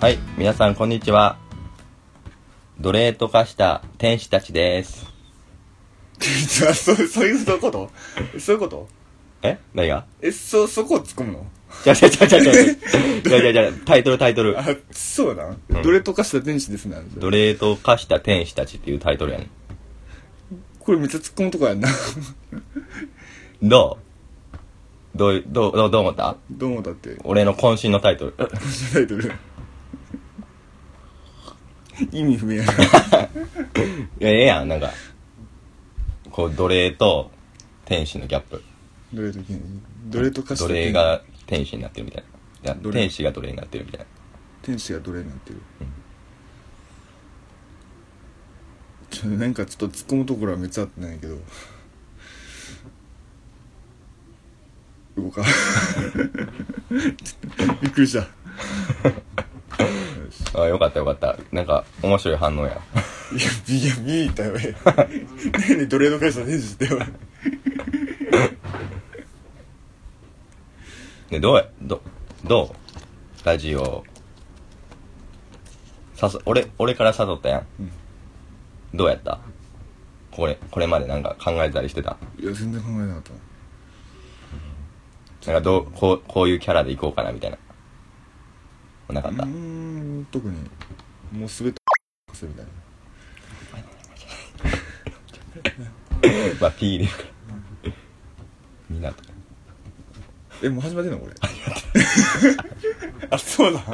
[0.00, 1.38] はい、皆さんこんにちは。
[2.78, 5.06] 奴隷と化した天使たちです。
[6.74, 7.90] そうそういうこと？
[8.38, 8.88] そういうこと？
[9.42, 9.58] え？
[9.74, 10.06] 何が？
[10.22, 11.46] えそそこを突っ込むの？
[11.84, 12.78] 違う違う違う違う違う。
[13.28, 13.84] 違う違う違う。
[13.84, 14.58] タイトルタイトル。
[14.58, 19.50] あそうなん、うんどれとかした天使ですね奴隷と化した天使たちっていうタイトルやねん。
[20.78, 21.88] これめっちゃ突っ込むとこやんな
[23.62, 25.18] どう？
[25.18, 26.36] どうどう、どう、思った？
[26.52, 27.16] どう思ったって？
[27.24, 28.32] 俺の渾身のタイトル。
[28.92, 29.32] タイトル
[32.12, 32.76] 意味不明やな い
[34.18, 34.90] や、ええやん、なんか。
[36.30, 37.30] こう、奴隷と
[37.84, 38.62] 天使のギャップ。
[39.12, 39.46] どれとき
[40.06, 42.24] どれと奴隷が天使になってるみたい
[42.62, 42.72] な。
[42.72, 44.06] いや、奴隷天使が奴隷になってるみたいな。
[44.68, 45.56] 天使がどれになってる、
[49.08, 51.38] ちょなんかちょっと突っ込むところはめっちゃあってないけど
[55.16, 55.42] 動か
[57.80, 58.28] びっくりした
[60.54, 61.36] あよかったよかった。
[61.52, 62.72] なんか、面白い反応や。
[62.72, 62.80] いや、
[64.00, 64.74] 見に行ったよ、え。
[65.68, 66.98] 何奴隷の会社天使ってよ。
[71.30, 72.00] で、 どうや、ど、
[72.44, 72.74] ど
[73.44, 73.46] う？
[73.46, 74.04] ラジオ、
[76.14, 77.66] さす、俺、俺から誘ったやん。
[77.80, 77.90] うん
[78.94, 79.38] どうやった？
[80.30, 82.16] これ、これまでなんか考えたりしてた？
[82.40, 83.32] いや、全然考えなかった。
[85.52, 87.58] なんかどう、こう、こういうキャラでいこうかなみたいな。
[89.12, 89.50] なかったうー。
[89.50, 90.56] ん、特に、
[91.32, 91.78] もうすべて、
[92.32, 92.70] せみたいな。
[96.60, 97.28] まあ、P で言うから。
[98.90, 99.22] みんなと。
[100.62, 101.34] え、もう始まってんのこれ？
[103.30, 103.84] あ、そうだ。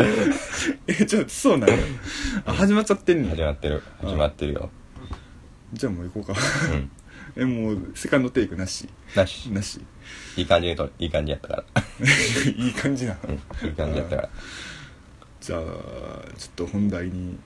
[0.86, 1.76] え、ちょっと、そうなんや。
[2.46, 3.30] あ、始まっちゃってんねん。
[3.30, 3.82] 始まってる。
[4.00, 4.70] 始まってるよ。
[5.72, 6.40] じゃあもう行こうか。
[6.72, 6.90] うん。
[7.36, 8.88] え、もう、セカンドテイクなし。
[9.14, 9.50] なし。
[9.50, 9.80] なし。
[10.36, 11.64] いい感じにと、いい感じやったから。
[12.56, 13.16] いい感じな。
[13.24, 13.34] うん。
[13.34, 14.30] いい感じやったから。
[15.44, 17.38] じゃあ、ちょっと本題に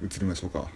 [0.00, 0.68] 移りましょうか。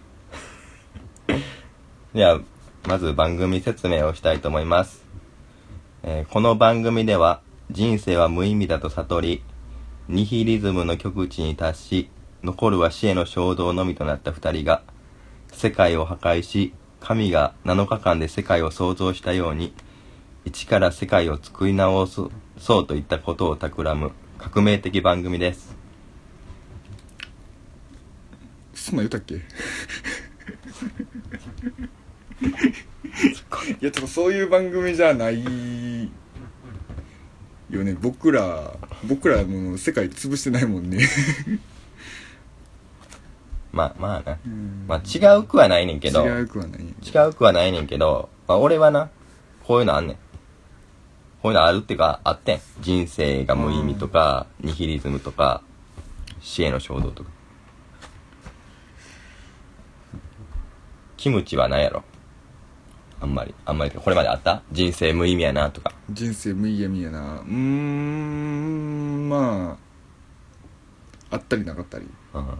[2.13, 2.41] では、
[2.85, 5.05] まず番組説明をしたいと思います。
[6.03, 7.39] えーこの番組では、
[7.71, 9.43] 人生は無意味だと悟り、
[10.09, 12.09] ニヒリズムの極地に達し、
[12.43, 14.83] 残るは死への衝動のみとなった二人が、
[15.53, 19.73] 世界を破壊し、神が7日間で世界を創造したように、
[20.43, 22.29] 一から世界を作り直、そ
[22.79, 25.84] うといったことを企む革命的番組です。
[28.85, 29.35] そんなん言ったっけ？
[33.81, 35.43] いやちょっとそういう番組じゃない
[37.71, 38.73] よね僕ら
[39.07, 40.99] 僕らもう世界潰してないもんね
[43.73, 44.37] まあまあな。
[44.45, 46.85] うんまあ違うくはないねんけど、違うくはない違
[47.27, 49.09] うくはないねんけど、まあ、俺はな、
[49.63, 50.15] こういうのあんねん。
[51.41, 52.59] こういうのあるっていうか、あってん。
[52.81, 55.61] 人生が無意味とか、ニヒリズムとか、
[56.39, 57.29] 死への衝動とか。
[61.25, 62.03] キムチは何やろ？
[63.19, 64.61] あんまり、あんまり、これまであった？
[64.71, 65.91] 人生無意味やなとか。
[66.11, 69.75] 人生無意味やなうーんま
[71.31, 72.05] ああったりなかったり
[72.35, 72.41] うん。
[72.43, 72.57] ま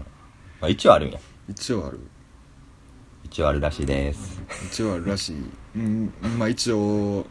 [0.61, 1.19] あ一応あるんや。
[1.47, 1.99] 一応ある
[3.25, 4.41] 一応あるらしいです。
[4.65, 5.35] 一応あるらしい
[5.75, 7.27] うんまあ一応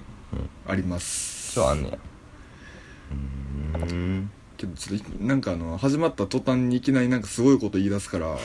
[0.68, 1.98] あります一応あんねや。
[3.10, 4.30] うーん。
[4.56, 8.38] けどちょっとなんかあの始まった途端にいきなりなんかすごいこと言い出すから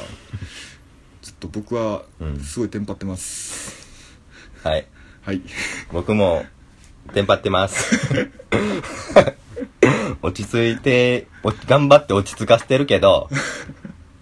[1.21, 3.87] ちょっと僕はうんすごいテンパってます、
[4.63, 4.85] はい。
[5.21, 5.41] はい
[5.91, 6.45] 僕も、
[7.13, 7.97] テンパってます。
[10.21, 13.29] 落ち着いて、お頑張って落ち着かせてるけど、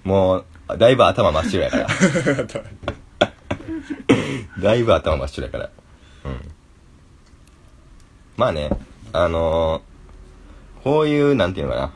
[0.04, 0.46] もう、
[0.78, 1.88] だいぶ頭真っ白やから。
[4.62, 5.70] だいぶ頭真っ白やから。
[6.26, 6.52] うん。
[8.36, 8.70] まあね、
[9.14, 9.82] あのー
[10.84, 11.92] こういう、なんていうのかな。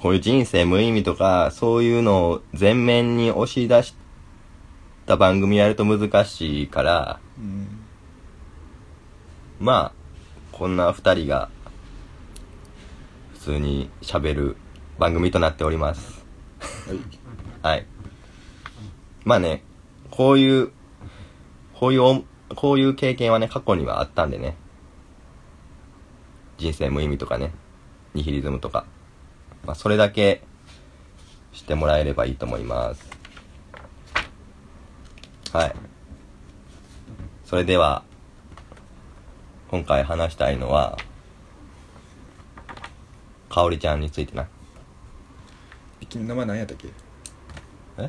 [0.00, 3.94] こういう人生無意味とか、そういうのを前面に押し出し
[5.06, 7.78] た番組やると難しいから、うん
[9.60, 9.92] まあ、
[10.52, 11.50] こんな二人が、
[13.32, 14.56] 普通に喋る
[14.98, 16.24] 番組となっております。
[16.86, 16.98] はい
[17.60, 17.86] はい。
[19.24, 19.64] まあね、
[20.10, 20.70] こういう、
[21.74, 22.24] こういうお、
[22.54, 24.56] こういう経験はね、過去にはあったんでね。
[26.56, 27.52] 人生無意味とかね、
[28.14, 28.86] ニヒリズムとか。
[29.64, 30.42] まあ、それだけ、
[31.52, 33.10] してもらえればいいと思います。
[35.52, 35.74] はい。
[37.44, 38.04] それでは、
[39.70, 40.98] 今回話したいのは、
[43.50, 44.46] かおりちゃんについてな。
[46.08, 46.88] 君名前何やったっけ？
[47.98, 48.08] え？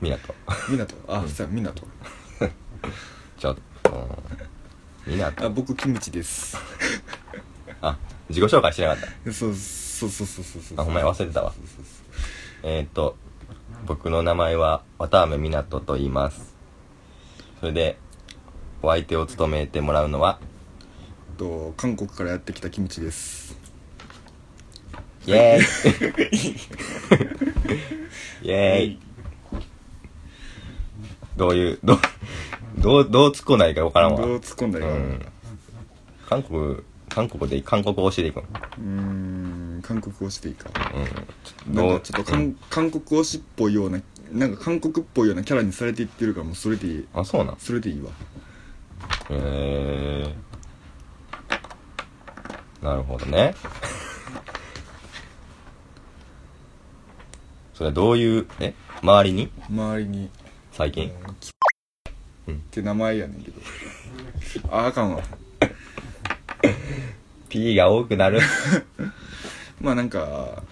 [0.00, 0.34] みなと。
[0.68, 0.96] みなと？
[1.06, 1.86] あさみなと
[3.38, 4.18] ちょっと、
[5.06, 5.46] みなと。
[5.46, 6.60] あ僕キムチですあ、
[8.28, 9.32] 自己紹介してなかった。
[9.32, 10.62] そうそそうそうそうそう。
[10.62, 11.52] そうあほんまや忘れてたわ。
[12.62, 13.16] えーっと
[13.86, 16.54] 僕の名前は渡辺湊と言います。
[17.60, 17.98] それで
[18.82, 20.38] お相手を務めてもらうのは？
[21.36, 23.56] と韓国からやってきたキムチです。
[25.26, 26.56] イエーイ。
[28.46, 28.98] イエーイ。
[31.36, 31.98] どういうどう
[32.78, 34.20] どうどう突っ込んだらいいか分からんわ。
[34.20, 35.26] どう突っ込んだらいいかなうん。
[36.28, 36.76] 韓国
[37.14, 38.42] 韓国で韓国語教えていくの？
[38.42, 38.84] うー
[39.78, 40.68] ん韓国語していいか
[41.68, 41.74] うん。
[41.74, 44.00] なんかちょっと韓韓国推しっぽいような
[44.32, 47.06] なんか韓国っぽいようなキャラにされていってるからもうそれでいい。
[47.14, 47.56] あそうなん？
[47.58, 48.10] それでいいわ。
[49.30, 50.34] へえ
[52.84, 53.54] なるほどね。
[57.74, 58.74] それはどういうえ？
[59.02, 59.50] 周りに？
[59.70, 60.30] 周りに。
[60.72, 61.12] 最近？
[62.48, 62.54] うん。
[62.56, 63.60] って名前やねんけど。
[64.70, 65.22] ああかんわ
[67.54, 68.40] P が多くなる。
[69.80, 70.64] まあなんか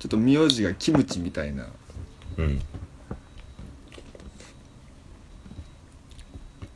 [0.00, 1.68] ちょっと名字がキムチみたいな。
[2.38, 2.60] うん。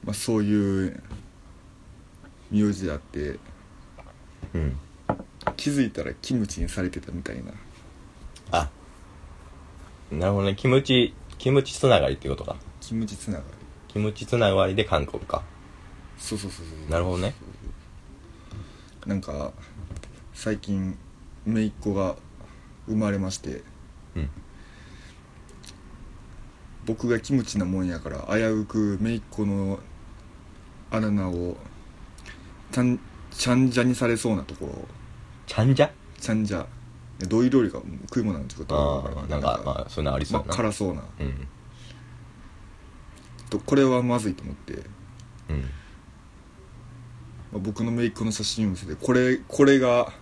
[0.04, 1.02] まあそういう
[2.52, 3.40] 名字であって。
[4.54, 4.78] うん。
[5.56, 7.52] 気づいたらキムチにされてたみたいな。
[8.52, 8.70] あ。
[10.12, 10.54] なるほどね。
[10.54, 12.54] キムチキムチつながりってことか。
[12.80, 13.44] キムチつながり。
[13.88, 15.42] キムチつながりで韓国か。
[16.16, 16.88] そうそうそうそう。
[16.88, 17.34] なるほどね
[19.06, 19.52] なんか
[20.34, 20.96] 最近
[21.46, 22.16] 姪っ子が
[22.86, 23.62] 生まれまして。
[24.14, 24.30] うん。
[26.84, 29.78] 僕がキムチなもんやから危うく姪っ子の
[30.90, 31.56] あだ名を
[32.72, 32.98] ちゃん
[33.30, 34.72] ちゃんじゃにされそうなところ
[35.46, 35.90] ちゃんじゃ？
[36.20, 36.66] ちゃんじゃ。
[37.28, 41.04] どういう料理か食い物なんてことはああなんかまあそういうのありそまあうな、辛そうな。
[41.20, 41.48] うん。
[43.48, 44.72] とこれはまずいと思って、
[45.50, 45.64] うん
[47.52, 50.12] まあ僕の姪っ子の写真を見せてこれこれが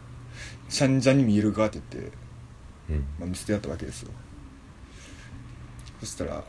[0.68, 2.12] ちゃんじゃに見えるかって言って、
[2.90, 2.96] うん。
[3.18, 4.10] まあ、見せてやったわけですよ。
[6.00, 6.44] そしたら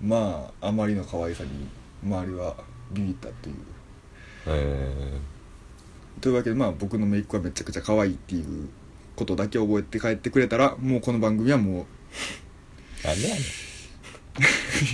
[0.00, 1.50] まああまりの可愛さに
[2.02, 2.56] 周りは
[2.92, 3.56] ビビったという。
[4.46, 5.18] え
[6.20, 8.68] というわけでまあ僕の姪っ子はめちゃくちゃ可愛いっていう
[9.16, 13.42] ことだけ覚えて帰ってくれたらもうこの番組はもー、なんでやね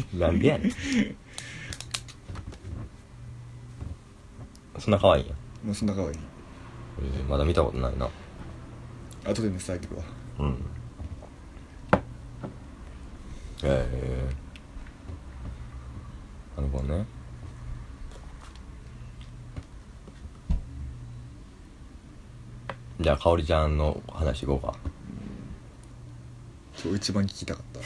[0.08, 0.18] ん。
[0.18, 0.72] なんでやねん
[4.78, 5.34] そんな可愛いんや、
[5.64, 6.12] うもうそんな可愛い。
[7.00, 8.08] えーまだ見たことないな。
[9.24, 10.02] 後で見せてあげるわ。
[10.40, 10.64] うん。
[13.64, 17.06] えー、なるほどね。
[23.00, 24.74] じゃあかおりちゃんの話いこうか。
[26.82, 27.80] 今日一番聞きたかった。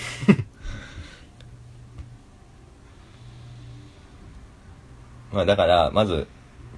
[5.36, 6.26] まあだからまず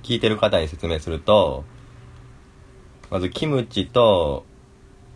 [0.04, 1.64] 聞いてる方に説明すると
[3.10, 4.44] まずキムチと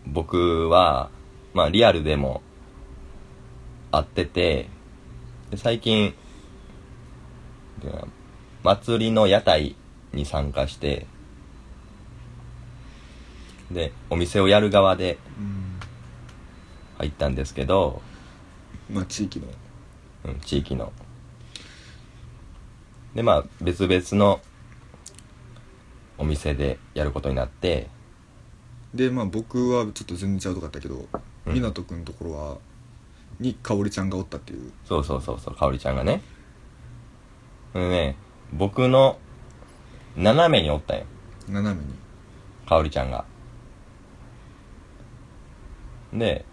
[0.05, 1.09] 僕は
[1.53, 2.41] まあリアルでも
[3.91, 4.67] 会ってて
[5.49, 6.13] で最近
[7.81, 8.03] で
[8.63, 9.77] 祭りの屋台
[10.11, 11.07] に参加して
[13.71, 15.69] でお店をやる側でうん
[16.99, 18.01] 入ったんですけど、
[18.91, 19.47] まあ地域の。
[20.25, 20.91] うん、地域の。
[23.15, 24.41] でまあ別々の
[26.19, 27.87] お店でやることになって。
[28.93, 31.07] でまあ僕はちょっと全然ちゃうとかったけど
[31.45, 31.53] うん。
[31.53, 32.57] 湊くんのところは
[33.39, 34.71] に香織ちゃんがおったっていう。
[34.85, 36.21] そうそうそうそうかおりちゃんがね。
[37.73, 38.15] でね
[38.53, 39.17] 僕の
[40.15, 41.05] 斜めにおったんよ。
[41.47, 41.93] 斜めに。
[42.67, 43.25] かおりちゃんが。
[46.13, 46.45] で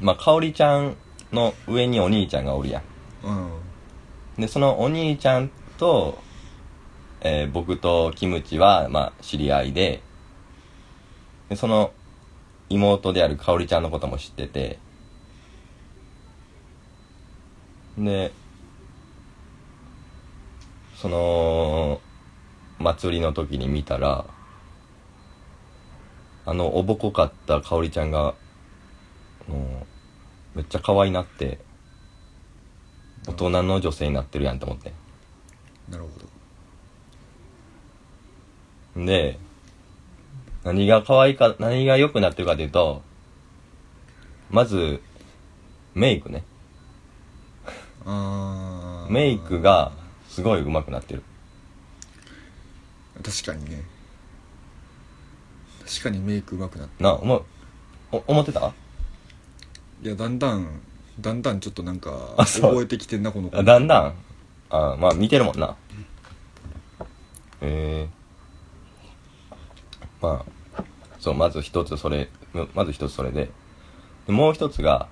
[0.00, 0.96] まあかおりちゃん
[1.32, 2.82] の上にお兄ちゃんがおるやん。
[3.26, 3.50] うん。
[4.38, 6.18] でそのお兄ちゃんと、
[7.24, 10.02] えー僕とキムチは、まあ、知り合いで
[11.48, 11.92] でその
[12.68, 14.78] 妹であるかおりちゃんのことも知ってて
[17.98, 18.32] で
[20.96, 22.00] その
[22.78, 24.26] 祭りの時に見たら
[26.46, 28.34] あのおぼこかったかおりちゃんが
[29.48, 29.86] も
[30.54, 31.58] うめっちゃ可愛いなって
[33.26, 34.92] 大人の女性になってるやんと思って。
[35.88, 36.33] なるほど。
[38.96, 39.38] で
[40.62, 43.02] 何が可愛いか何が良くなってるかというと
[44.50, 45.00] まず
[45.94, 46.44] メイクね。
[48.06, 49.12] あー。
[49.12, 49.92] メイクが
[50.28, 51.22] すごい上手くなってる。
[53.22, 53.82] 確かにね。
[55.86, 57.40] 確かにメイク上手くなっなお前
[58.12, 58.60] お思ってた？
[58.60, 58.72] た
[60.02, 60.80] いやだんだん
[61.20, 62.70] だんだんちょっとなんかあそう。
[62.72, 63.58] 覚えてきてんなこの子。
[63.58, 64.14] あだんだん？
[64.70, 65.76] あまあ見てるもんな。
[67.60, 68.08] へえ
[70.24, 70.44] ま
[70.78, 70.82] あ
[71.20, 72.28] そうまず一つそれ
[72.74, 73.50] まず一つそれで。
[74.26, 75.08] でもう一つが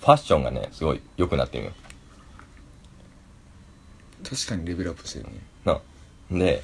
[0.00, 1.72] ファッションがねすごい良くなってるよ。
[4.28, 5.32] 確かにレベルアップしてるね。
[5.64, 5.80] な
[6.30, 6.62] で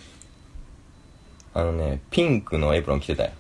[1.55, 3.31] あのねピンクのエプロン着てたよ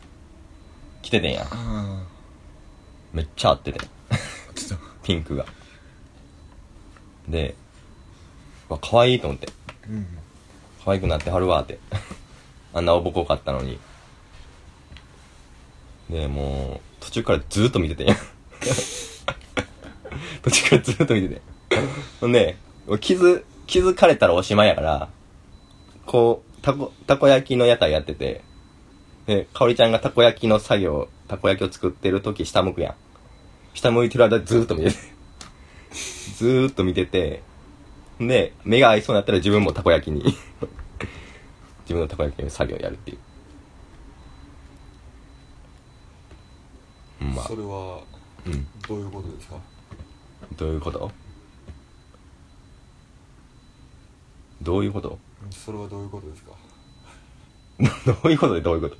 [1.02, 2.04] 着ててんやあ
[3.12, 3.80] めっちゃ合ってて
[5.02, 5.44] ピンクが。
[7.28, 7.54] で
[8.68, 9.48] わ可愛いと思って。
[9.88, 10.06] うん。
[10.84, 11.78] 可愛くなってはるわって
[12.74, 13.78] あんなおぼこかったのに。
[16.10, 18.04] でもう途中からずーっと見てて。
[18.04, 18.14] ん や
[20.42, 21.40] 途中からずーっと見てて。
[22.20, 22.56] ほんで
[23.00, 25.08] 気づ気づかれたらおしまいやから
[26.06, 28.42] こうたこたこ焼きの屋台やってて。
[29.26, 32.94] でかおりちゃんがたこ焼きの作業たこ焼きを作ってる時下向くやん。
[33.74, 34.96] 下向いてる間ずーっと見てて。
[36.36, 37.42] ずーっと見てて。
[38.18, 40.36] で目が合いそうになったら自分もたこ焼きに。
[41.82, 43.18] 自分のたこ焼きの作業をやるっていう。
[47.22, 47.44] うんまあ。
[47.46, 48.02] それは
[48.46, 48.66] うん。
[48.88, 49.56] どういうことですか？
[50.56, 51.10] どういうこと？
[54.62, 55.18] どういうこと？
[55.50, 56.52] それはどういうことですか？
[58.22, 58.96] どういうことでどういうこと？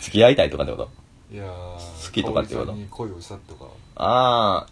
[0.00, 0.90] 付き合いたいとかってこと？
[1.34, 2.72] いやー好きとかってこと？
[2.72, 3.66] に恋をしたとか。
[3.96, 4.70] ああ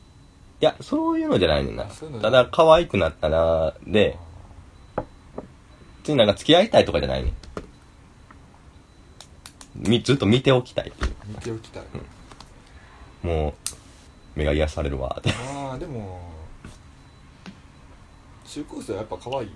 [0.61, 1.89] いやそういうのじゃないねんな。
[1.91, 2.45] そういうのじゃない。
[2.45, 4.17] ただ可愛くなったなで
[6.05, 7.35] 別になんか付き合いたいとかじゃないねん。
[9.75, 11.15] みずっと見ておきたいっていう。
[11.29, 11.85] 見ておきたい、
[13.23, 13.55] もう
[14.39, 15.17] 目が癒されるわ。
[15.19, 16.31] ってああでも
[18.45, 19.53] 中高生はやっぱ可愛いもんね。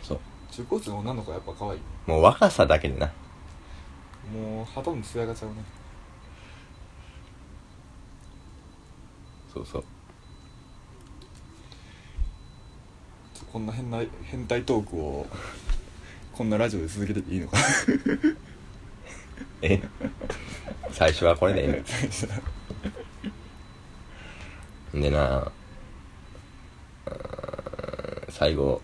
[0.00, 0.20] そう。
[0.52, 1.80] 中高生の女の子はやっぱ可愛い。
[2.06, 3.10] もう若さだけでな。
[4.32, 5.56] もうほとんど艶がちゃうね。
[9.52, 9.84] そうそう
[13.34, 15.28] ちょこんな変な変態トークを
[16.32, 17.56] こんなラジオで続けてていいのか
[19.62, 19.80] え？
[20.90, 21.84] 最初はこれでえ
[24.92, 25.02] えねん。
[25.02, 25.52] でな
[28.28, 28.82] 最後。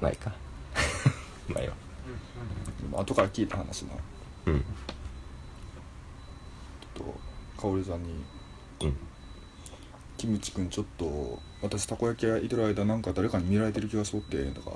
[0.00, 0.32] まあいいか。
[1.48, 1.74] まあいいわ。
[3.02, 3.94] 後から聞いた話な
[4.46, 4.64] うん
[7.66, 8.24] とかおりちゃんに
[8.82, 8.96] うん
[10.16, 14.72] 「キムチくんちょっと私たこ焼き屋いてる間なんか誰かに見られてる気がしとって」とか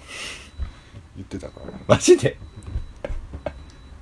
[1.17, 1.73] 言ってたから。
[1.87, 2.37] マジで？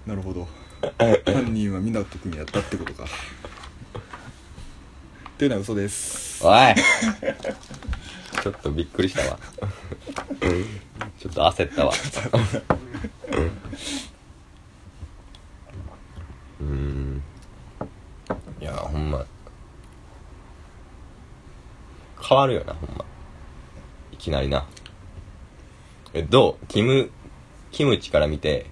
[0.07, 0.49] なるほど。
[0.99, 3.04] 犯人は湊くんやったってことか。
[3.04, 3.07] っ
[5.38, 6.45] ていうのは嘘です。
[6.47, 6.75] おい！
[8.42, 9.38] ちょっとびっくりしたわ。
[11.18, 11.92] ちょっと焦ったわ
[16.61, 17.23] うーん
[18.61, 19.25] いやほんま
[22.28, 23.04] 変わるよなほんま。
[24.12, 24.66] いきなりな。
[26.12, 26.66] えどう？
[26.66, 27.11] キム
[27.70, 28.66] キムチから見て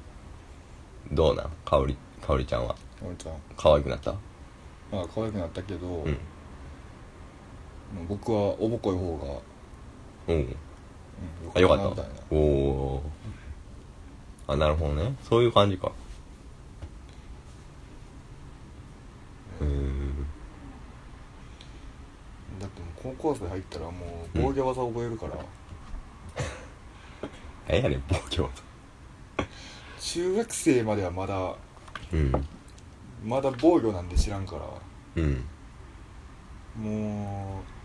[1.10, 1.50] どうなん？
[1.64, 2.74] かおりかおりちゃんは。
[2.74, 2.80] か
[3.16, 3.34] ちゃん。
[3.56, 4.12] 可愛くなった？
[4.92, 6.18] まあ可愛くなったけど、うん。
[8.08, 9.16] 僕はおぼこい方
[10.28, 10.36] が、う。
[10.36, 10.56] んうん、
[11.54, 11.84] あよかった。
[11.84, 14.52] いなたおおー。
[14.52, 15.14] あなるほどね。
[15.28, 15.88] そういう感じか
[19.60, 19.64] へえ
[22.60, 23.92] だってもう高校生入ったらもう
[24.34, 25.32] 防御技覚えるから、
[27.68, 28.48] 何やねん暴挙
[30.00, 31.54] 中学生まではまだ
[32.12, 32.32] うん。
[33.24, 35.22] まだ防御なんで知らんから。
[35.22, 35.44] うん。
[36.76, 37.76] もう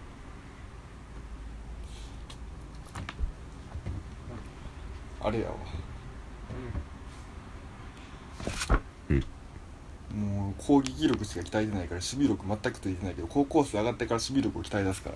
[5.24, 5.56] あれやわ
[9.10, 9.24] うん
[10.52, 15.16] もう攻撃力しか鍛えてないから守備力全くついてないけど高校生上がってから守備力を鍛え出すから。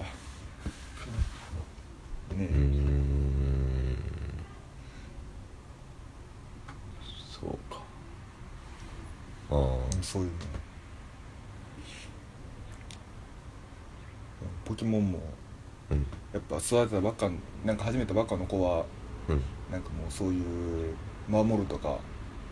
[2.38, 3.98] ねうん。
[7.30, 7.82] そうか。
[9.52, 9.58] ああ
[10.02, 10.36] そういうの
[14.64, 15.20] ポケモンも
[15.92, 16.06] うん。
[16.34, 17.30] やっぱ育てたばっか
[17.64, 18.86] なんか始めたばっかの子は
[19.28, 19.42] うん。
[19.70, 20.96] なんかもうそういう
[21.28, 22.00] 守るとか、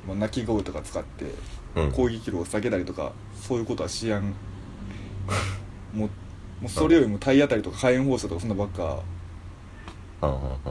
[0.07, 1.25] まあ、鳴き声とか使って
[1.75, 1.91] うん。
[1.91, 4.33] 攻撃力を下げたりとかそういうことはしやん。
[5.93, 6.09] もう
[6.61, 9.01] もうそれよりも体当たりとか火炎放射とかそんなばっか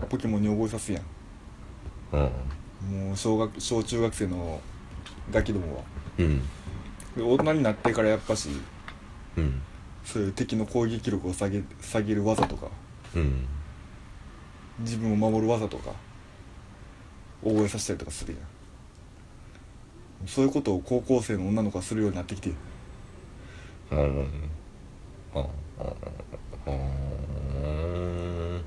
[0.09, 1.03] ポケモンに覚えさすやん。
[2.13, 3.07] うん。
[3.07, 4.61] もう小学小中学生の
[5.31, 5.83] ガキどもは。
[6.19, 6.41] うん。
[7.17, 8.49] で大人になってからやっぱし
[9.37, 9.61] うん。
[10.05, 12.69] そういう敵の攻撃力を下げ下げる技とか
[13.15, 13.47] うん。
[14.81, 15.93] 自分を守る技とか
[17.45, 18.43] 覚えさせたりとかするやん
[20.27, 22.53] そういうことを高校生の女の子がするようになってきて。
[23.91, 23.99] うん。
[23.99, 24.27] うん
[26.67, 28.65] うん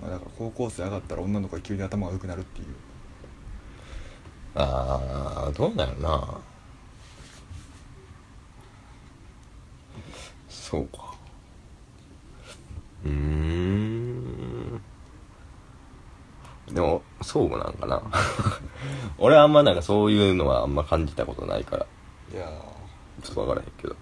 [0.00, 2.66] まあだから高校生上がったら女の子が急に頭が良くなるっていう。
[4.54, 6.40] ああどうだよな。
[10.48, 11.14] そうか。
[13.04, 14.80] うん。
[16.72, 18.02] でもそうなんかな。
[19.18, 21.86] 俺はあんまなんかそういうのはあんま感じたことないから。
[22.32, 22.46] いや
[23.22, 23.94] ちょっとわからへんけど。
[23.94, 23.96] っ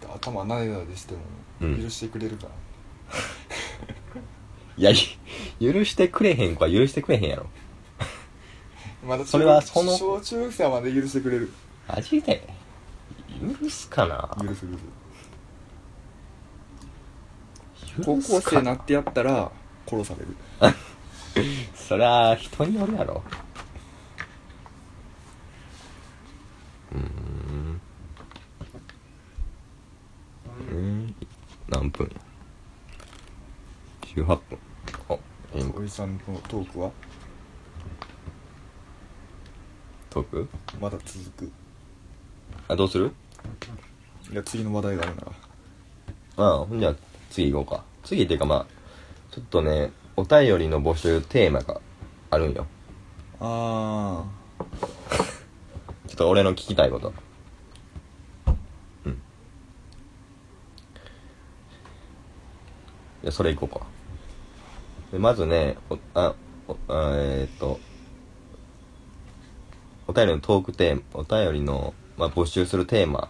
[0.00, 1.20] て頭なでなでしても
[1.62, 1.82] うん。
[1.82, 2.50] 許してくれるから、
[4.76, 4.94] いやい
[5.60, 7.46] 許してくれへん子は許してくれへんやろ。
[9.06, 11.52] まだ中それはその小中学生はまで許してくれる。
[11.88, 12.48] マジで？
[13.60, 14.28] 許すかな？
[14.40, 14.84] 許す許す。
[17.96, 19.50] 許高校生になってやったら
[19.86, 20.36] 殺される。
[21.74, 23.22] そりゃ人によるやろ
[26.92, 27.80] うーん
[30.70, 31.14] うん
[31.72, 32.10] 何分
[34.02, 34.38] ？18分。
[35.08, 35.16] あ
[35.54, 36.90] えおじさんのトークは？
[40.10, 40.48] トーク？
[40.78, 41.52] まだ続く。
[42.68, 43.12] あどうする？
[44.30, 45.32] いや次の話題があるなら。
[46.36, 46.94] ああほんじゃ
[47.30, 47.84] 次行こうか。
[48.04, 48.66] 次っていうかまあ
[49.34, 51.80] ちょっとねお便りの募集テーマが
[52.28, 52.66] あるんよ。
[53.40, 54.24] あ
[56.06, 57.14] ちょっと俺の聞きたいこと。
[59.06, 59.22] うん。
[63.21, 63.86] じゃあ、それいこうか。
[65.10, 66.34] でまずね、おあ、
[66.68, 67.80] おあえーっと、
[70.06, 73.28] お便りのトークテーマ、お便りの、まあ、募集するテーマ。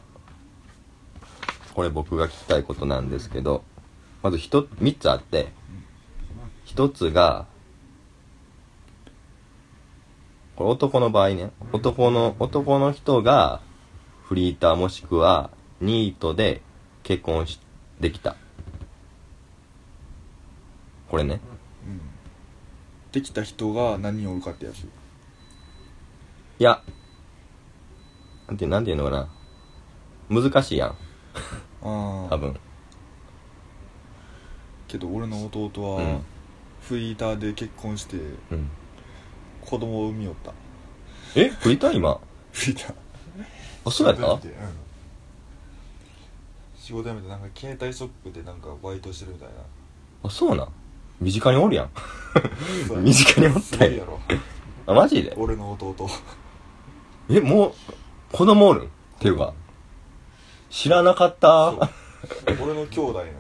[1.75, 3.65] これ僕が聞きたいことなんですけど、
[4.23, 5.53] まず一つ、三つあって、
[6.65, 7.47] 一つが、
[10.57, 13.61] これ男の場合ね、男の、男の人が
[14.25, 15.51] フリーターもしくは
[15.81, 16.63] ニートで
[17.03, 17.59] 結婚し、
[18.01, 18.37] できた。
[21.13, 21.41] これね。
[21.87, 22.01] うん。
[23.13, 24.85] できた人が何人おるかってやつ。
[24.85, 24.87] い
[26.59, 26.83] や、
[28.49, 29.29] なんて、なんていうのかな。
[30.31, 30.95] 難しいやん、あ
[31.83, 32.59] あ多分。
[34.89, 36.23] けど俺の弟は、うん。
[36.81, 38.17] フリーターで結婚して
[38.51, 38.71] うん。
[39.61, 40.55] 子供を産みよった。
[41.39, 41.51] え？
[41.51, 41.93] フリーター？
[41.93, 42.19] 今？
[42.53, 42.95] フリーター。
[43.85, 44.23] あ、そうやった？
[44.23, 44.73] 仕事辞めてうん。
[46.75, 49.55] 仕事辞めてなんか携帯ショップでなんかバイトしてるみたいな。
[50.25, 50.69] あ、そうなん？
[51.23, 51.91] 身近におるやん。
[53.03, 54.21] 身近におったよすごいやろ。
[54.87, 55.33] あ、マジで？
[55.37, 56.09] 俺の弟。
[57.31, 57.73] え、もう、
[58.33, 58.87] 子供おるん？
[58.87, 58.89] っ
[59.21, 59.55] ていうか、
[60.71, 61.71] 知らなかった？
[62.61, 63.33] 俺の兄弟ね。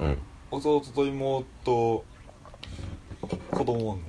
[0.00, 0.18] うん。
[0.50, 2.04] 弟と妹
[3.50, 4.02] 子供おんね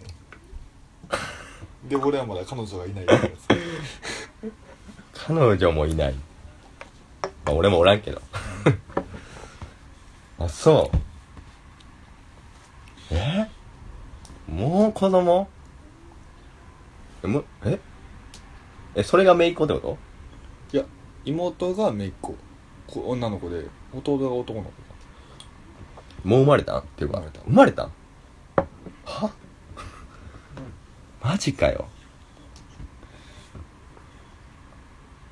[1.86, 1.89] ん。
[1.89, 3.06] で俺はまだ彼女がいない
[5.13, 6.15] 彼女もいない。
[7.45, 8.21] まあ、俺もおらんけど。
[10.39, 10.97] あ、そう。
[13.12, 13.50] え？
[14.48, 15.48] もう子供？
[17.24, 17.80] え、もえ？
[18.95, 19.98] え、それが姪っ子ってこと？
[20.72, 20.86] いや
[21.26, 22.36] 妹が姪っ子。
[22.88, 24.72] こ女の子で弟が男の子。
[26.28, 26.80] もう生まれたん？
[26.80, 27.41] っていうか、生まれた。
[27.41, 27.91] 生まれたん？
[29.06, 29.32] は？
[31.22, 31.88] マジかよ。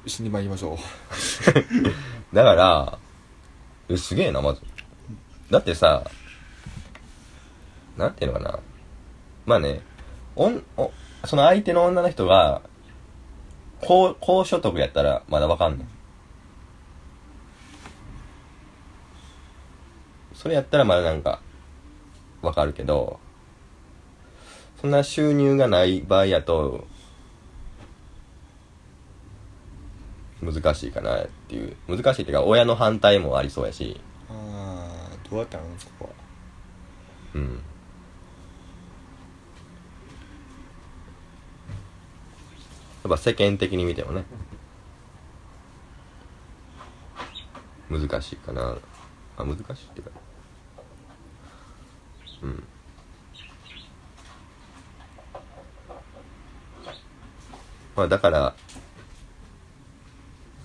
[0.05, 0.77] 一緒に参りましょう。
[2.35, 2.99] だから、
[3.89, 4.61] え、すげえな、まず。
[5.49, 6.09] だってさ、
[7.97, 8.59] なんていうのかな。
[9.45, 9.81] まあね、
[10.35, 10.91] おん、お、
[11.25, 12.61] その相手の女の人が、
[13.81, 15.87] 高、高所得やったらまだわかんねん。
[20.33, 21.41] それやったらまだなんか、
[22.41, 23.19] わかるけど、
[24.79, 26.85] そんな収入がない場合やと、
[30.41, 31.75] 難しいかなっていう。
[31.87, 36.11] 難しいっていうか、親の反対もありそうやし、ああどうやったのそこは
[37.33, 37.59] うん。
[43.07, 44.23] っぱ世間的に見てもね、
[47.89, 48.77] 難しいかな。
[49.37, 50.11] あ、難しいっていうか、
[52.43, 52.63] うん。
[57.95, 58.55] まあだから、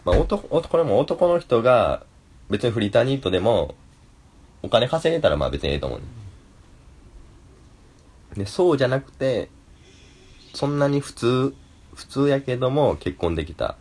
[0.04, 2.04] まあ男、男これも男の人が
[2.50, 3.74] 別にフリーターニートでも
[4.62, 6.04] お金稼げたらまあ別にええと思うね
[8.36, 9.48] で、そうじゃなくて、
[10.54, 11.54] そんなに普通、
[11.94, 13.76] 普通やけども結婚できた。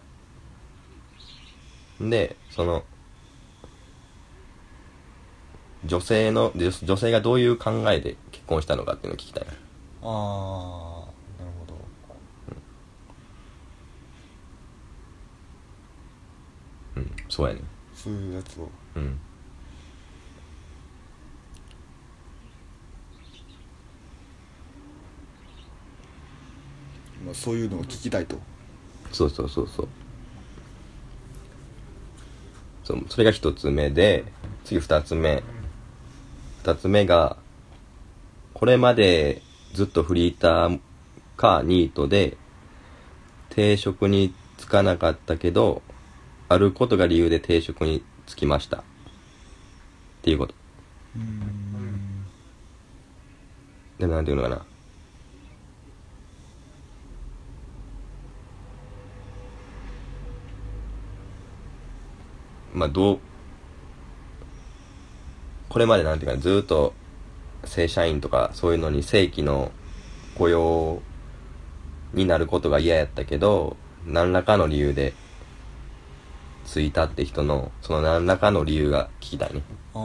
[2.00, 2.84] で、その、
[5.86, 9.52] 女性の、女女性がどういう考えで結婚したのかっていうのを聞きたいな。
[9.52, 10.10] ああ
[11.40, 11.76] なるほど
[16.98, 17.62] うん、そうやね。
[17.94, 19.20] そういうやつをうん。
[27.26, 28.38] まあ、そういうのを聞きたいと。
[29.12, 29.88] そうそうそうそう。
[32.84, 34.26] そうそれが一つ目で
[34.66, 35.44] 次二つ目。
[36.64, 37.38] 二つ目が
[38.54, 39.42] これまで
[39.74, 40.80] ずっとフリーター
[41.38, 42.38] かニートで
[43.50, 45.82] 定職に就かなかったけど
[46.50, 48.78] あることが理由で定職に就きました。
[48.78, 48.84] っ
[50.22, 50.54] ていうこと。
[51.16, 52.26] うん。
[53.98, 54.66] でなんていうのかな
[62.74, 63.20] まあどう
[65.70, 66.94] これまでなんていうかずーっと
[67.66, 69.72] 正社員とかそういうのに正規の
[70.36, 71.02] 雇用
[72.14, 75.14] になることが嫌やったけど何らかの理由で
[76.66, 79.62] ついたって人のその何らかの理由が聞きたいね。
[79.94, 80.00] あ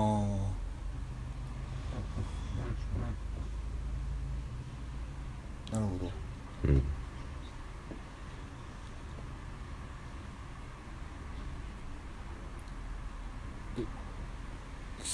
[5.73, 6.11] あなるほど。
[6.65, 6.83] うん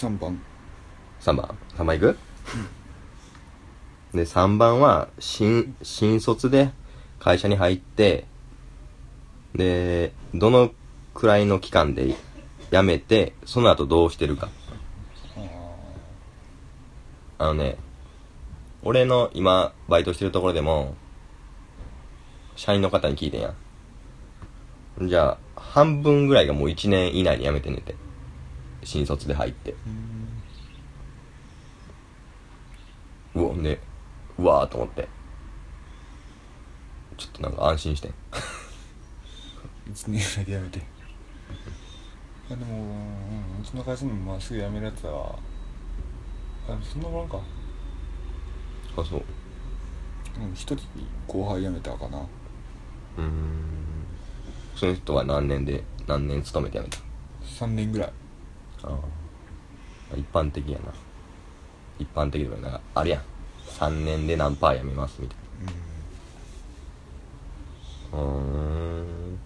[0.02, 0.40] 3番。
[1.20, 1.56] 3番。
[1.76, 2.18] 3番いく、
[4.12, 6.72] で3番は新新卒で
[7.20, 8.26] 会社に入って
[9.54, 10.72] でどの
[11.14, 12.16] くらいの期間で
[12.72, 14.48] 辞めてその後どうしてるか。
[17.38, 17.76] あのね
[18.82, 20.96] 俺の今バイトしてるところでも
[22.56, 23.54] 社員の方に聞いてんや。
[25.00, 27.94] じゃあ半分ぐらいがもう1年以内に辞めてんねんて
[28.84, 29.74] 新卒で入って。
[33.34, 33.78] うわね
[34.38, 35.08] うわーと思って。
[37.16, 38.14] ちょっとなんか安心してん。
[39.92, 40.78] 1年ぐらいでやめて。
[40.78, 40.82] い
[42.50, 45.38] やでも、うん、うちの会社にもまあすぐ辞めるやつは
[46.68, 47.40] あそんなもらんか。
[48.96, 49.22] あそう。
[50.40, 50.78] うん一人
[51.26, 52.18] 後輩辞めたかな。
[52.18, 53.82] うーん。
[54.74, 56.98] その人は何年で何年勤めて辞めた
[57.64, 58.12] 3年ぐらい
[58.84, 60.92] ああ一般的やな。
[61.98, 63.22] 一般的とかなんかあるやん。
[63.78, 65.36] 3年で何パー辞めますみたい
[68.12, 68.18] な。
[68.18, 69.38] うん。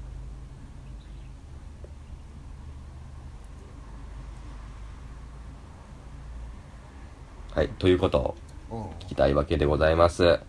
[7.55, 8.37] はいということ
[8.71, 10.41] を聞きたいわけでございます。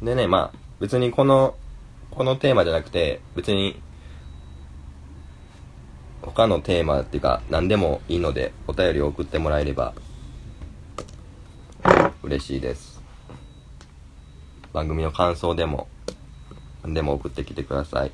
[0.00, 1.56] でね、まあ、別にこの、
[2.10, 3.80] このテーマじゃなくて、別に、
[6.34, 9.94] 他のテーマっていうか、何でもいいので、お便りを送ってもらえれば、
[12.24, 13.00] 嬉しいです。
[14.72, 15.86] 番組の感想でも、
[16.82, 18.10] 何でも送ってきてください。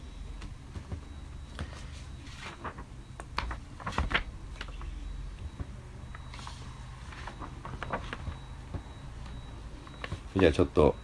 [10.37, 10.95] じゃあちょっと、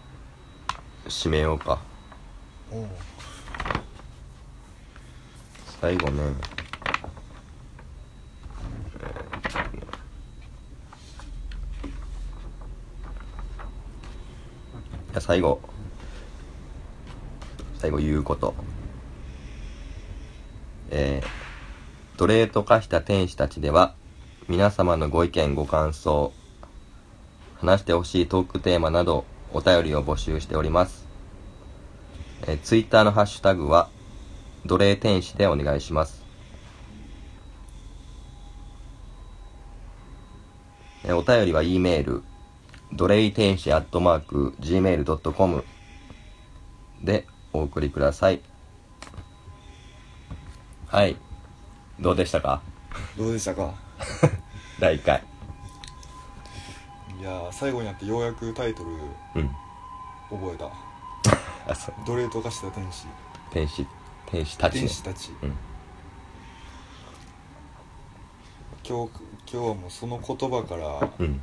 [1.09, 1.79] 締めようか。
[5.81, 6.23] 最後ね、
[15.16, 15.61] じゃあ最後、
[17.81, 18.55] 最後言うこと。
[20.91, 23.97] えー、奴隷と化した天使たちでは、
[24.47, 26.33] 皆様のご意見ご感想、
[27.57, 31.09] 話してほしいトークテーマなど、お便りを募集しております。
[32.47, 33.89] えー、ツイッターのハッシュタグは、
[34.65, 36.23] 奴隷天使でお願いします。
[41.05, 42.23] えお便りは E メール、
[42.93, 45.65] 奴隷天使アットマーク Gmail.com
[47.03, 48.41] でお送りください。
[50.87, 51.17] はい。
[52.01, 52.63] どうでしたか？
[53.19, 53.75] どうでしたか？
[54.81, 55.23] 第1回。
[57.21, 59.49] いやー最後になってようやくタイトルうん。
[60.31, 60.67] 覚えた
[61.73, 61.95] あ、そう。
[62.07, 63.07] 奴隷と化した天使
[63.51, 63.87] 天使、
[64.27, 64.89] 天使たちね天。
[64.89, 65.53] 使たちうん。
[68.89, 69.11] 今日
[69.53, 71.41] 今日はもうその言葉からうん。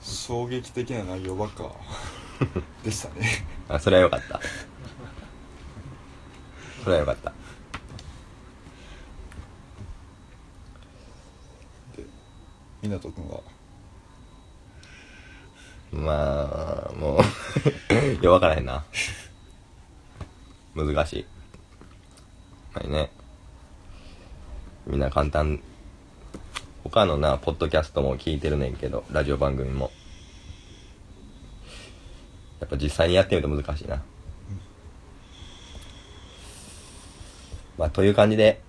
[0.00, 1.72] 衝撃的な内容ばっか
[2.84, 4.40] でしたねあ、それはよかった。
[6.84, 7.32] それはよかった。
[11.96, 12.06] で
[12.82, 13.40] 湊君が
[15.92, 17.20] まあ、もう、
[18.20, 18.84] いや、わからへんな。
[20.74, 21.26] 難しい。
[22.74, 23.10] はいね。
[24.86, 25.60] みんな簡単。
[26.96, 29.90] 他のな、ポッドキャストも聞いてるねんけど、ラジオ番組も。
[32.58, 34.02] やっぱ実際にやってみると難しいな。
[37.76, 38.62] まあ、という感じで、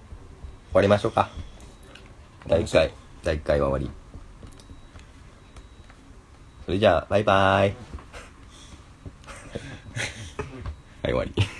[0.71, 1.29] 終わりましょうか。
[2.47, 2.91] 第1回、
[3.23, 3.95] 第1回は終わり。
[6.65, 7.75] それじゃあ、バイバーイ。
[11.01, 11.56] はい終わり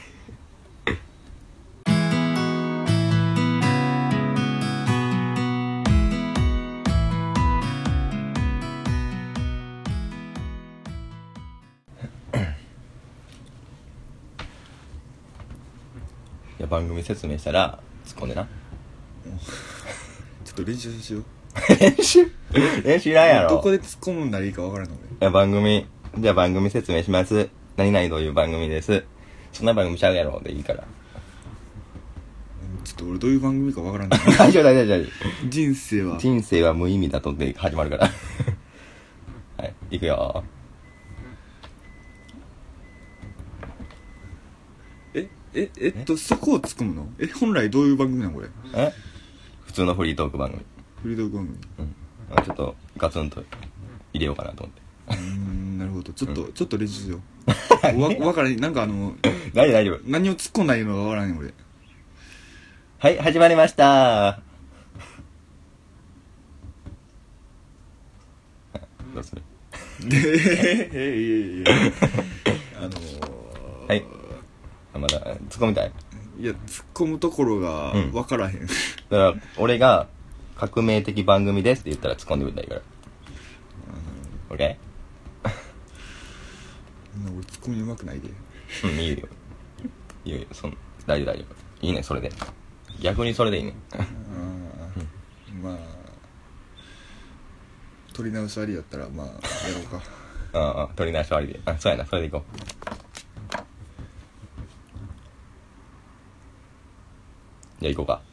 [16.59, 18.47] いや番組説明したら突っ込んでな。
[20.43, 21.23] ちょっと練習しよう。
[21.79, 22.31] 練習？
[22.83, 23.49] 練習いらんやろ。
[23.49, 25.85] どこで突っ込むんならいいかわからんのいや番組
[26.17, 27.49] じゃあ番組説明します。
[27.75, 29.03] 何々という番組です。
[29.53, 30.83] そんな番組ちゃうやろでいいから。
[32.73, 34.17] 俺ちょっと俺どういう番組かわからんの。
[34.37, 35.09] 大丈夫大丈夫大丈
[35.49, 36.15] 人生は。
[36.15, 38.09] 夫人生は無意味だとで始まるから。
[39.57, 40.43] はい行くよ
[45.59, 47.09] えええっとそこを突っ込むの？
[47.19, 47.27] え？
[47.27, 48.49] 本来どういう番組なのこれ？
[48.75, 48.93] え？
[49.65, 50.63] 普通のフリートーク番組。
[51.01, 51.57] フリートーク番組？
[51.79, 51.95] うん。
[52.29, 53.43] あちょっとガツンと
[54.13, 54.81] 入れようかなと思って。
[55.09, 56.13] うーんなるほど。
[56.13, 59.15] ちょっと、ちょっと練習しようわわからんなんかあの
[59.53, 61.53] 大丈夫大丈夫何を突っ込んないのかわからんよ俺。
[62.99, 64.41] はい始まりました。
[69.13, 69.41] どうする？
[70.09, 70.17] で
[70.93, 71.65] えいやいやいや
[72.79, 74.03] あのー、はい
[74.97, 75.91] あまだ突っ込みたい？
[76.39, 78.11] いや突っ込むところがうん。
[78.13, 78.75] わからへん、だか
[79.09, 80.07] ら俺が
[80.55, 82.75] 革命的番組ですって言ったら突っ込んでくれたらいいか
[84.55, 84.57] ら。
[84.57, 84.75] OK?
[87.25, 88.29] 俺突っ込みうまくないで。
[88.83, 89.27] うんいいよ。
[90.25, 91.45] いいよいいよそん大丈夫大丈
[91.81, 91.85] 夫。
[91.85, 92.31] いいねそれで。
[93.01, 93.75] 逆にそれでいいね。
[93.93, 95.77] あーまあ
[98.13, 99.39] 取り直しありやったらまあやろ
[99.81, 100.01] うか。
[100.53, 101.59] あ あ取り直し終わりで。
[101.65, 103.06] あそうやなそれでいこう
[107.79, 108.26] じゃあ行こうか。